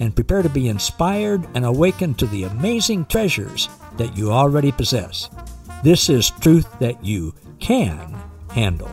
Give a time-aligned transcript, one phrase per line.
[0.00, 5.30] and prepare to be inspired and awakened to the amazing treasures that you already possess.
[5.82, 8.16] This is truth that you can
[8.50, 8.90] handle.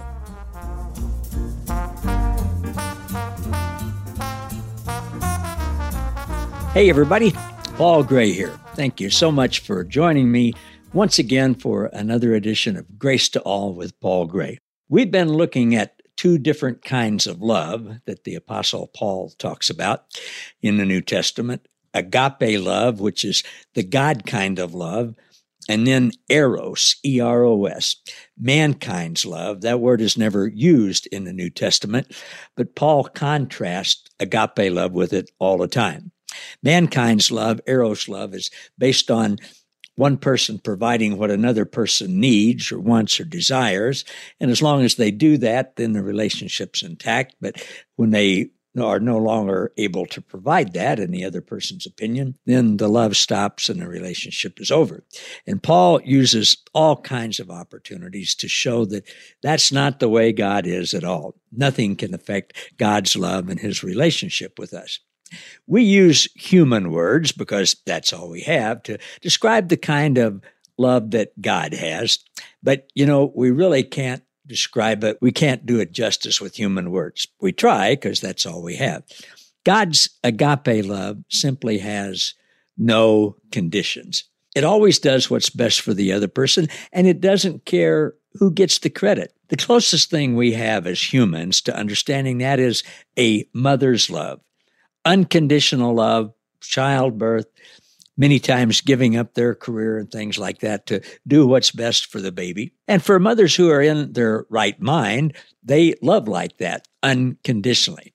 [6.73, 7.33] Hey, everybody.
[7.77, 8.57] Paul Gray here.
[8.75, 10.53] Thank you so much for joining me
[10.93, 14.59] once again for another edition of Grace to All with Paul Gray.
[14.89, 20.05] We've been looking at two different kinds of love that the Apostle Paul talks about
[20.61, 23.43] in the New Testament agape love, which is
[23.73, 25.15] the God kind of love,
[25.69, 27.95] and then eros, E R O S,
[28.37, 29.61] mankind's love.
[29.61, 32.11] That word is never used in the New Testament,
[32.55, 36.11] but Paul contrasts agape love with it all the time.
[36.63, 39.37] Mankind's love, eros love, is based on
[39.95, 44.05] one person providing what another person needs or wants or desires.
[44.39, 47.35] And as long as they do that, then the relationship's intact.
[47.39, 48.49] But when they
[48.81, 53.15] are no longer able to provide that in the other person's opinion, then the love
[53.15, 55.03] stops and the relationship is over.
[55.45, 59.07] And Paul uses all kinds of opportunities to show that
[59.43, 61.35] that's not the way God is at all.
[61.51, 64.99] Nothing can affect God's love and his relationship with us.
[65.67, 70.41] We use human words because that's all we have to describe the kind of
[70.77, 72.19] love that God has.
[72.61, 75.17] But, you know, we really can't describe it.
[75.21, 77.27] We can't do it justice with human words.
[77.39, 79.03] We try because that's all we have.
[79.63, 82.33] God's agape love simply has
[82.77, 84.25] no conditions.
[84.55, 88.79] It always does what's best for the other person, and it doesn't care who gets
[88.79, 89.33] the credit.
[89.49, 92.83] The closest thing we have as humans to understanding that is
[93.17, 94.41] a mother's love
[95.05, 97.47] unconditional love, childbirth,
[98.17, 102.21] many times giving up their career and things like that to do what's best for
[102.21, 102.71] the baby.
[102.87, 108.13] And for mothers who are in their right mind, they love like that unconditionally.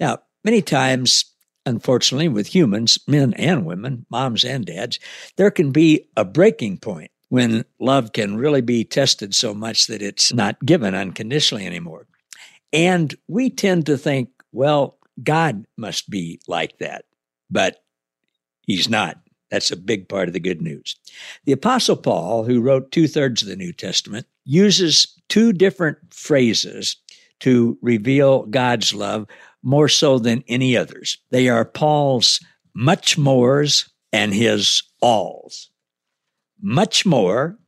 [0.00, 1.24] Now, many times,
[1.66, 4.98] unfortunately, with humans, men and women, moms and dads,
[5.36, 10.02] there can be a breaking point when love can really be tested so much that
[10.02, 12.06] it's not given unconditionally anymore.
[12.72, 17.04] And we tend to think, well, God must be like that,
[17.50, 17.82] but
[18.62, 19.18] he's not.
[19.50, 20.96] That's a big part of the good news.
[21.44, 26.96] The Apostle Paul, who wrote two thirds of the New Testament, uses two different phrases
[27.40, 29.26] to reveal God's love
[29.62, 31.18] more so than any others.
[31.30, 32.40] They are Paul's
[32.74, 35.70] much mores and his alls.
[36.60, 37.58] Much more,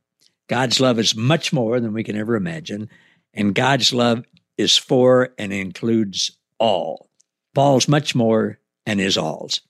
[0.47, 2.89] God's love is much more than we can ever imagine,
[3.33, 4.23] and God's love
[4.57, 7.09] is for and includes all.
[7.57, 9.61] Paul's much more and his alls.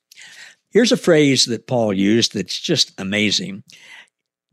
[0.71, 3.63] Here's a phrase that Paul used that's just amazing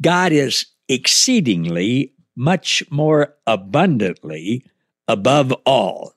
[0.01, 4.65] God is exceedingly much more abundantly
[5.09, 6.13] above all.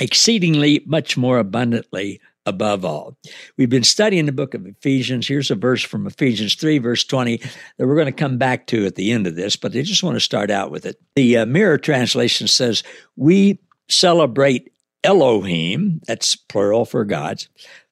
[0.00, 3.18] Exceedingly much more abundantly above all.
[3.58, 5.28] We've been studying the book of Ephesians.
[5.28, 7.36] Here's a verse from Ephesians 3, verse 20,
[7.76, 10.02] that we're going to come back to at the end of this, but I just
[10.02, 10.98] want to start out with it.
[11.14, 12.82] The uh, Mirror translation says,
[13.16, 13.58] We
[13.90, 14.73] celebrate
[15.04, 17.48] Elohim, that's plural for gods,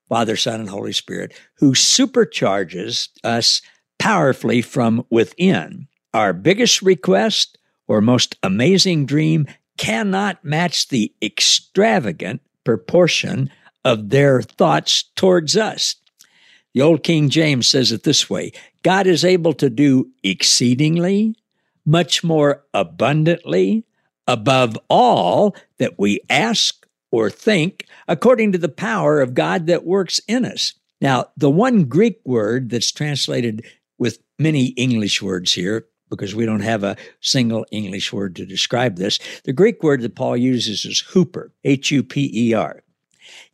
[0.09, 3.63] Father, Son, and Holy Spirit, who supercharges us
[3.99, 5.87] powerfully from within.
[6.13, 9.47] Our biggest request or most amazing dream
[9.79, 13.51] cannot match the extravagant proportion
[13.85, 15.97] of their thoughts towards us.
[16.75, 18.53] The old King James says it this way
[18.83, 21.35] God is able to do exceedingly,
[21.85, 23.85] much more abundantly,
[24.27, 26.82] above all that we ask
[27.13, 30.73] or think according to the power of God that works in us.
[31.01, 33.65] Now, the one Greek word that's translated
[33.99, 38.97] with many English words here, because we don't have a single English word to describe
[38.97, 42.83] this, the Greek word that Paul uses is huper, H U P E R.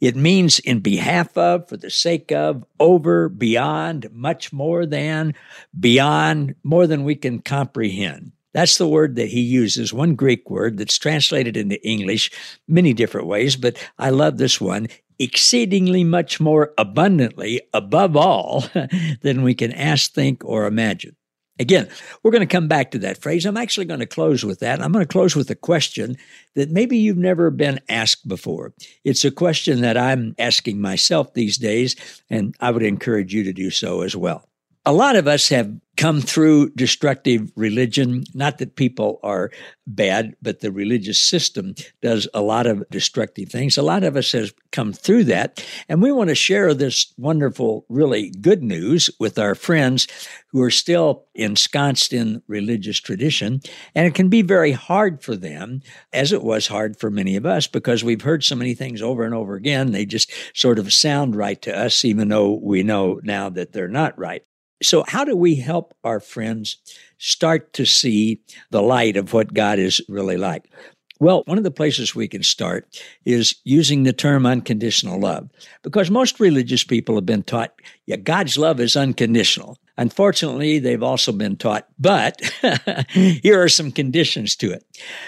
[0.01, 5.35] It means in behalf of, for the sake of, over, beyond, much more than,
[5.79, 8.33] beyond, more than we can comprehend.
[8.55, 12.31] That's the word that he uses, one Greek word that's translated into English
[12.67, 18.65] many different ways, but I love this one exceedingly much more abundantly above all
[19.23, 21.17] than we can ask, think, or imagine.
[21.61, 21.89] Again,
[22.23, 23.45] we're going to come back to that phrase.
[23.45, 24.81] I'm actually going to close with that.
[24.81, 26.17] I'm going to close with a question
[26.55, 28.73] that maybe you've never been asked before.
[29.05, 31.97] It's a question that I'm asking myself these days,
[32.31, 34.49] and I would encourage you to do so as well
[34.89, 38.25] a lot of us have come through destructive religion.
[38.33, 39.51] Not that people are
[39.87, 43.77] bad, but the religious system does a lot of destructive things.
[43.77, 45.63] A lot of us has come through that.
[45.91, 50.09] And we want to share this wonderful, really good news with our friends
[50.53, 53.61] who are still ensconced in religious tradition.
[53.95, 55.83] And it can be very hard for them,
[56.15, 59.23] as it was hard for many of us, because we've heard so many things over
[59.25, 59.93] and over again.
[59.93, 63.89] They just sort of sound right to us, even though we know now that they're
[63.89, 64.45] not right.
[64.83, 66.77] So, how do we help our friends
[67.19, 68.41] start to see
[68.71, 70.71] the light of what God is really like?
[71.21, 75.49] Well, one of the places we can start is using the term unconditional love,
[75.83, 77.75] because most religious people have been taught,
[78.07, 79.79] yeah, God's love is unconditional.
[79.97, 82.41] Unfortunately, they've also been taught, but
[83.11, 84.85] here are some conditions to it.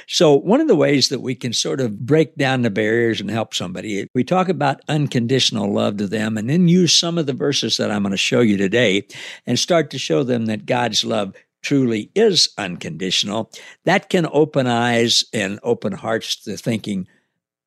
[0.06, 3.28] So, one of the ways that we can sort of break down the barriers and
[3.28, 7.32] help somebody, we talk about unconditional love to them and then use some of the
[7.32, 9.08] verses that I'm going to show you today
[9.44, 13.50] and start to show them that God's love truly is unconditional.
[13.84, 17.06] That can open eyes and open hearts to thinking,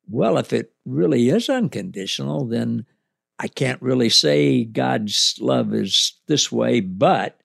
[0.08, 2.86] well, if it really is unconditional, then
[3.38, 7.40] I can't really say God's love is this way, but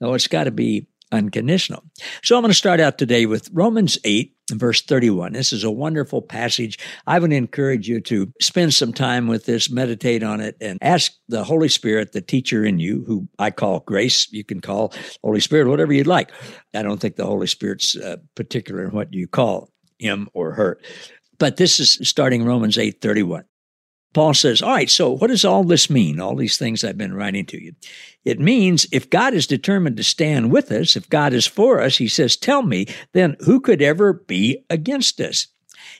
[0.00, 1.84] no, it's got to be unconditional.
[2.22, 5.32] So I'm going to start out today with Romans 8 verse 31.
[5.32, 6.78] This is a wonderful passage.
[7.06, 11.12] I would encourage you to spend some time with this, meditate on it, and ask
[11.28, 14.30] the Holy Spirit, the teacher in you, who I call grace.
[14.32, 16.30] You can call Holy Spirit whatever you'd like.
[16.74, 20.78] I don't think the Holy Spirit's uh, particular in what you call him or her.
[21.38, 23.44] But this is starting Romans 8 31.
[24.16, 26.20] Paul says, All right, so what does all this mean?
[26.20, 27.74] All these things I've been writing to you.
[28.24, 31.98] It means if God is determined to stand with us, if God is for us,
[31.98, 35.48] he says, Tell me, then who could ever be against us?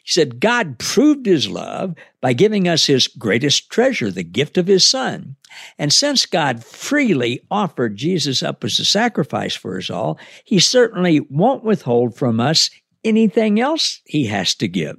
[0.02, 4.66] He said, God proved his love by giving us his greatest treasure, the gift of
[4.66, 5.36] his son.
[5.78, 11.20] And since God freely offered Jesus up as a sacrifice for us all, he certainly
[11.20, 12.70] won't withhold from us
[13.04, 14.96] anything else he has to give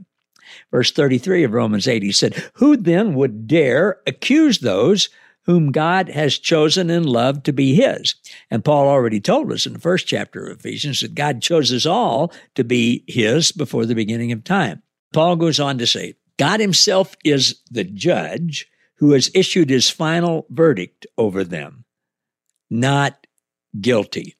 [0.71, 2.03] verse 33 of Romans 8.
[2.03, 5.09] He said, Who then would dare accuse those
[5.43, 8.15] whom God has chosen and loved to be his?
[8.51, 11.85] And Paul already told us in the first chapter of Ephesians that God chose us
[11.85, 14.83] all to be his before the beginning of time.
[15.13, 20.45] Paul goes on to say, God himself is the judge who has issued his final
[20.49, 21.85] verdict over them,
[22.69, 23.25] not
[23.79, 24.35] guilty.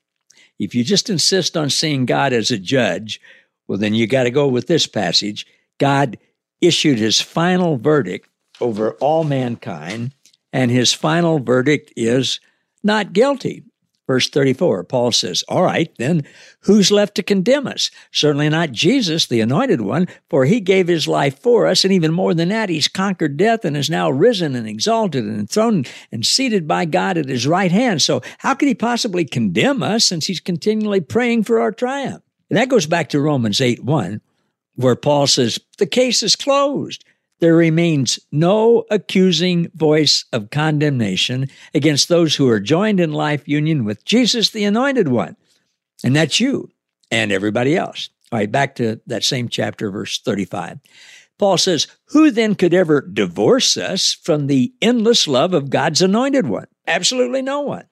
[0.60, 3.22] If you just insist on seeing God as a judge,
[3.68, 5.46] well, then you got to go with this passage.
[5.78, 6.18] God
[6.62, 8.30] issued his final verdict
[8.60, 10.14] over all mankind,
[10.52, 12.40] and his final verdict is
[12.84, 13.64] not guilty.
[14.08, 16.24] Verse 34, Paul says, All right, then
[16.62, 17.92] who's left to condemn us?
[18.14, 22.14] Certainly not Jesus, the anointed one, for he gave his life for us, and even
[22.14, 26.26] more than that, he's conquered death and is now risen and exalted and enthroned and
[26.26, 28.02] seated by God at his right hand.
[28.02, 32.24] So how could he possibly condemn us since he's continually praying for our triumph?
[32.50, 34.22] And that goes back to Romans 8 1,
[34.78, 37.04] where Paul says, the case is closed.
[37.40, 43.84] There remains no accusing voice of condemnation against those who are joined in life union
[43.86, 45.36] with Jesus, the Anointed One.
[46.04, 46.72] And that's you
[47.12, 48.10] and everybody else.
[48.32, 50.80] All right, back to that same chapter, verse 35.
[51.38, 56.48] Paul says, Who then could ever divorce us from the endless love of God's anointed
[56.48, 56.68] one?
[56.88, 57.86] Absolutely no one.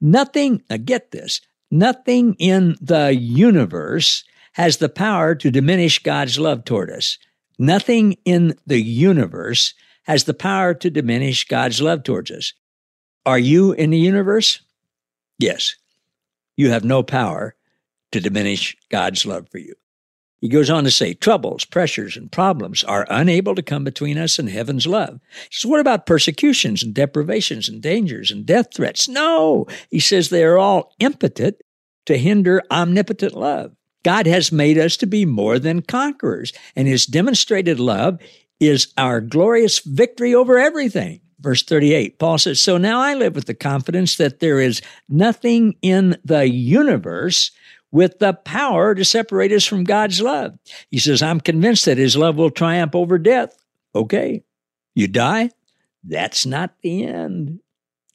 [0.00, 4.24] Nothing, now get this, nothing in the universe
[4.58, 7.16] has the power to diminish God's love toward us.
[7.60, 9.72] Nothing in the universe
[10.02, 12.52] has the power to diminish God's love towards us.
[13.24, 14.60] Are you in the universe?
[15.38, 15.76] Yes.
[16.56, 17.54] You have no power
[18.10, 19.74] to diminish God's love for you.
[20.40, 24.38] He goes on to say, troubles, pressures, and problems are unable to come between us
[24.40, 25.20] and heaven's love.
[25.30, 29.08] He says, what about persecutions and deprivations and dangers and death threats?
[29.08, 31.56] No, he says they are all impotent
[32.06, 33.72] to hinder omnipotent love.
[34.04, 38.18] God has made us to be more than conquerors, and his demonstrated love
[38.60, 41.20] is our glorious victory over everything.
[41.40, 45.76] Verse 38, Paul says, So now I live with the confidence that there is nothing
[45.82, 47.52] in the universe
[47.90, 50.58] with the power to separate us from God's love.
[50.90, 53.56] He says, I'm convinced that his love will triumph over death.
[53.94, 54.42] Okay,
[54.94, 55.50] you die?
[56.02, 57.60] That's not the end.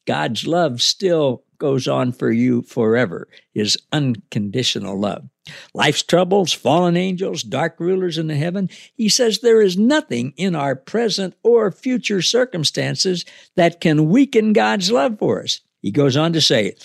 [0.05, 5.29] God's love still goes on for you forever, his unconditional love.
[5.73, 10.55] Life's troubles, fallen angels, dark rulers in the heaven, he says there is nothing in
[10.55, 15.61] our present or future circumstances that can weaken God's love for us.
[15.81, 16.75] He goes on to say,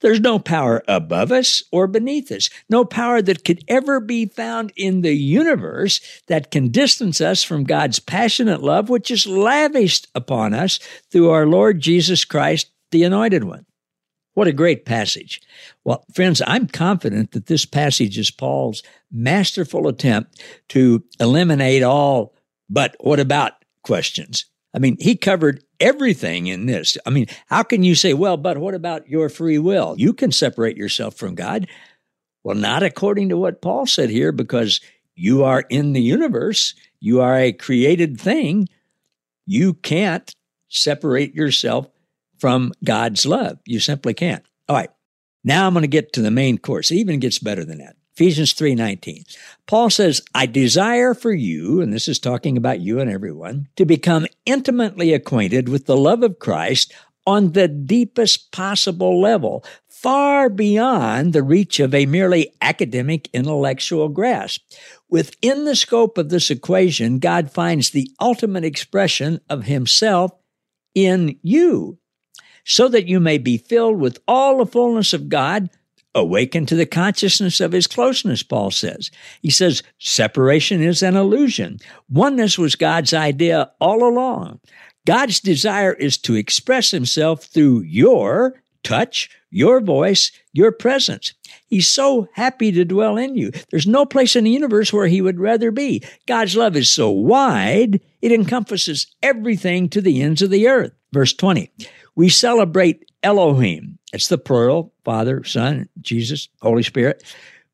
[0.00, 4.72] There's no power above us or beneath us, no power that could ever be found
[4.74, 10.54] in the universe that can distance us from God's passionate love, which is lavished upon
[10.54, 10.78] us
[11.10, 13.66] through our Lord Jesus Christ, the Anointed One.
[14.38, 15.42] What a great passage.
[15.82, 22.36] Well, friends, I'm confident that this passage is Paul's masterful attempt to eliminate all
[22.70, 24.44] but what about questions.
[24.72, 26.96] I mean, he covered everything in this.
[27.04, 29.96] I mean, how can you say, well, but what about your free will?
[29.98, 31.66] You can separate yourself from God.
[32.44, 34.80] Well, not according to what Paul said here, because
[35.16, 38.68] you are in the universe, you are a created thing.
[39.46, 40.32] You can't
[40.68, 41.88] separate yourself
[42.38, 43.58] from God's love.
[43.66, 44.44] You simply can't.
[44.68, 44.90] All right.
[45.44, 46.90] Now I'm going to get to the main course.
[46.90, 47.96] It even gets better than that.
[48.14, 49.22] Ephesians 3:19.
[49.68, 53.84] Paul says, "I desire for you, and this is talking about you and everyone, to
[53.84, 56.92] become intimately acquainted with the love of Christ
[57.28, 64.62] on the deepest possible level, far beyond the reach of a merely academic intellectual grasp.
[65.08, 70.32] Within the scope of this equation, God finds the ultimate expression of himself
[70.94, 71.98] in you,
[72.68, 75.70] so that you may be filled with all the fullness of God."
[76.14, 79.10] awaken to the consciousness of his closeness, Paul says.
[79.40, 81.78] He says separation is an illusion.
[82.08, 84.58] Oneness was God's idea all along.
[85.06, 91.34] God's desire is to express himself through your touch, your voice, your presence.
[91.66, 93.50] He's so happy to dwell in you.
[93.70, 96.02] There's no place in the universe where he would rather be.
[96.26, 100.92] God's love is so wide, it encompasses everything to the ends of the earth.
[101.12, 101.70] Verse 20.
[102.18, 104.00] We celebrate Elohim.
[104.12, 107.22] It's the plural Father, Son, Jesus, Holy Spirit.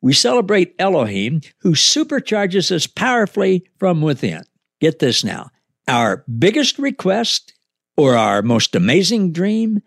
[0.03, 4.43] We celebrate Elohim who supercharges us powerfully from within.
[4.83, 5.49] Get this now.
[5.89, 7.55] Our biggest request
[7.97, 9.81] or our most amazing dream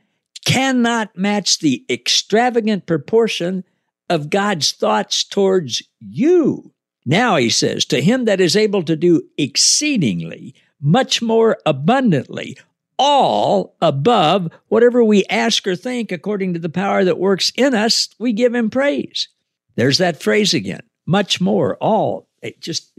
[0.44, 3.64] cannot match the extravagant proportion
[4.10, 6.74] of God's thoughts towards you.
[7.06, 12.58] Now he says, to him that is able to do exceedingly, much more abundantly,
[12.98, 18.10] all above whatever we ask or think according to the power that works in us,
[18.20, 19.30] we give him praise.
[19.75, 20.82] There's that phrase again.
[21.06, 22.27] Much more, all.
[22.42, 22.92] It just,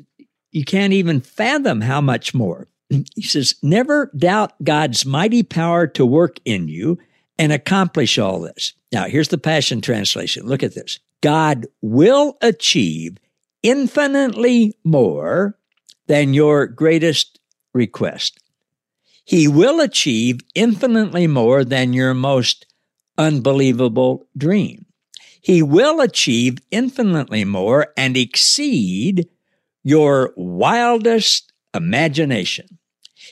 [0.51, 2.69] you can't even fathom how much more.
[3.15, 6.99] He says, never doubt God's mighty power to work in you
[7.39, 8.73] and accomplish all this.
[8.93, 10.47] Now, here's the Passion Translation.
[10.47, 10.99] Look at this.
[11.21, 13.19] God will achieve
[13.63, 15.59] infinitely more
[16.07, 17.39] than your greatest
[17.75, 18.41] request.
[19.29, 22.65] He will achieve infinitely more than your most
[23.19, 24.87] unbelievable dream.
[25.43, 29.29] He will achieve infinitely more and exceed
[29.85, 32.79] your wildest imagination.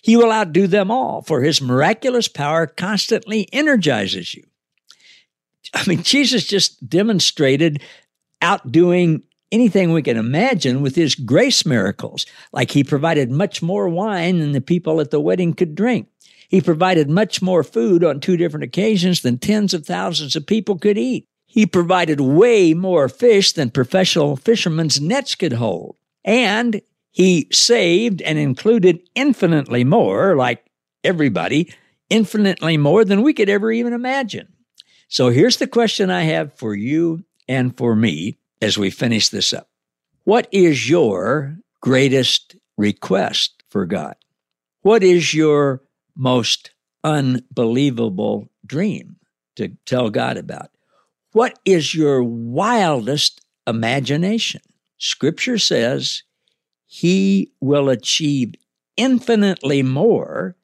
[0.03, 4.45] He will outdo them all, for his miraculous power constantly energizes you.
[5.73, 7.81] I mean, Jesus just demonstrated
[8.43, 9.23] outdoing
[9.53, 14.53] anything we can imagine with his grace miracles, like he provided much more wine than
[14.53, 16.09] the people at the wedding could drink.
[16.49, 20.79] He provided much more food on two different occasions than tens of thousands of people
[20.79, 21.27] could eat.
[21.47, 25.97] He provided way more fish than professional fishermen's nets could hold.
[26.25, 30.67] And he saved and included infinitely more, like
[31.03, 31.73] everybody,
[32.11, 34.49] infinitely more than we could ever even imagine.
[35.09, 39.53] So here's the question I have for you and for me as we finish this
[39.53, 39.69] up.
[40.25, 44.17] What is your greatest request for God?
[44.83, 45.83] What is your
[46.17, 46.71] most
[47.05, 49.17] unbelievable dream
[49.57, 50.71] to tell God about?
[51.33, 54.63] What is your wildest imagination?
[54.99, 56.23] Scripture says
[56.87, 58.55] he will achieve
[58.97, 60.57] infinitely more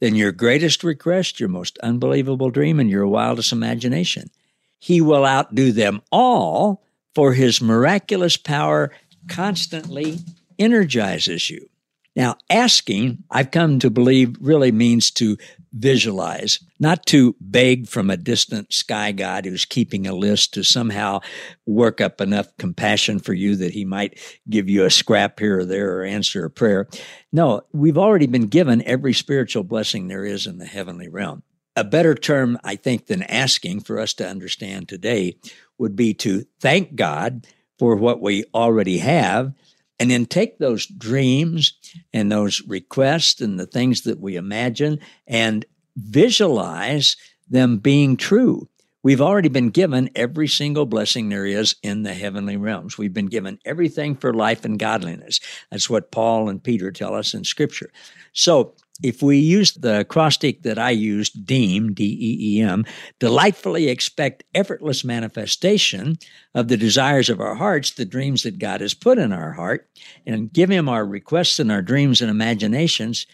[0.00, 4.30] than your greatest request, your most unbelievable dream, and your wildest imagination.
[4.78, 6.84] He will outdo them all
[7.18, 8.92] for his miraculous power
[9.26, 10.20] constantly
[10.56, 11.68] energizes you.
[12.14, 15.36] Now, asking, I've come to believe, really means to
[15.72, 21.18] visualize, not to beg from a distant sky god who's keeping a list to somehow
[21.66, 24.16] work up enough compassion for you that he might
[24.48, 26.86] give you a scrap here or there or answer a prayer.
[27.32, 31.42] No, we've already been given every spiritual blessing there is in the heavenly realm.
[31.74, 35.36] A better term, I think, than asking for us to understand today
[35.78, 37.46] would be to thank God
[37.78, 39.54] for what we already have
[40.00, 41.72] and then take those dreams
[42.12, 45.64] and those requests and the things that we imagine and
[45.96, 47.16] visualize
[47.48, 48.68] them being true.
[49.02, 52.98] We've already been given every single blessing there is in the heavenly realms.
[52.98, 55.40] We've been given everything for life and godliness.
[55.70, 57.90] That's what Paul and Peter tell us in Scripture.
[58.32, 62.84] So if we use the acrostic that I used, DEEM, D E E M,
[63.20, 66.16] delightfully expect effortless manifestation
[66.54, 69.88] of the desires of our hearts, the dreams that God has put in our heart,
[70.26, 73.26] and give Him our requests and our dreams and imaginations,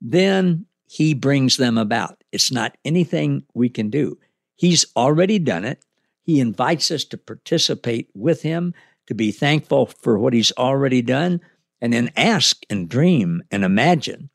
[0.00, 2.24] then He brings them about.
[2.32, 4.18] It's not anything we can do.
[4.56, 5.84] He's already done it.
[6.22, 8.74] He invites us to participate with Him,
[9.06, 11.40] to be thankful for what He's already done,
[11.80, 14.30] and then ask and dream and imagine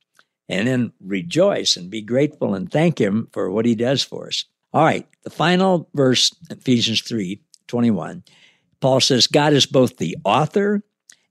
[0.49, 4.45] and then rejoice and be grateful and thank Him for what He does for us.
[4.73, 8.23] All right, the final verse, Ephesians 3 21,
[8.81, 10.81] Paul says, God is both the author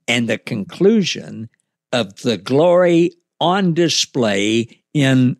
[0.06, 1.48] and the conclusion
[1.92, 5.36] of the glory on display in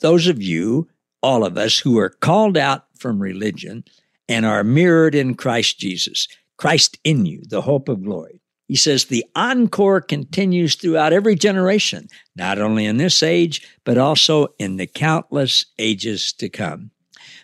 [0.00, 0.88] those of you,
[1.22, 3.84] all of us, who are called out from religion
[4.28, 8.40] and are mirrored in Christ Jesus, Christ in you, the hope of glory.
[8.68, 14.48] He says the encore continues throughout every generation, not only in this age, but also
[14.58, 16.90] in the countless ages to come.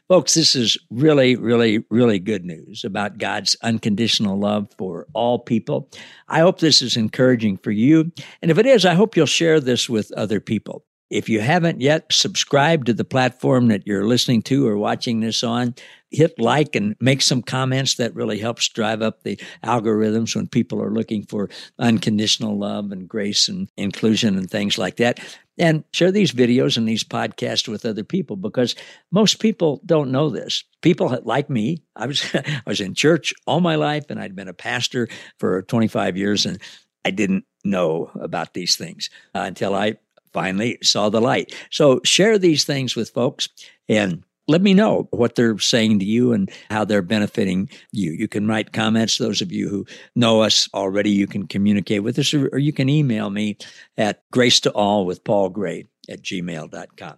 [0.09, 5.89] Folks, this is really, really, really good news about God's unconditional love for all people.
[6.29, 8.13] I hope this is encouraging for you.
[8.43, 10.85] And if it is, I hope you'll share this with other people.
[11.09, 15.43] If you haven't yet subscribed to the platform that you're listening to or watching this
[15.43, 15.75] on,
[16.13, 17.97] hit like and make some comments.
[17.97, 23.09] That really helps drive up the algorithms when people are looking for unconditional love and
[23.09, 25.21] grace and inclusion and things like that.
[25.59, 28.75] And share these videos and these podcasts with other people because
[29.11, 30.65] most people don't know this.
[30.81, 34.49] People like me, I was I was in church all my life and I'd been
[34.49, 36.61] a pastor for 25 years and
[37.05, 39.97] I didn't know about these things until I
[40.33, 41.55] finally saw the light.
[41.71, 43.49] So share these things with folks
[43.89, 48.13] and let me know what they're saying to you and how they're benefiting you.
[48.13, 49.19] You can write comments.
[49.19, 52.89] Those of you who know us already, you can communicate with us or, you can
[52.89, 53.57] email me
[53.97, 57.15] at grace to all with Paul Gray at gmail.com.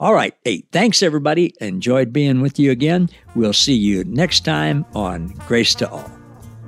[0.00, 0.34] All right.
[0.44, 1.54] Hey, thanks everybody.
[1.60, 3.08] Enjoyed being with you again.
[3.36, 6.10] We'll see you next time on Grace to All.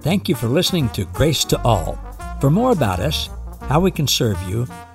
[0.03, 1.99] Thank you for listening to Grace to All.
[2.41, 3.29] For more about us,
[3.63, 4.67] how we can serve you,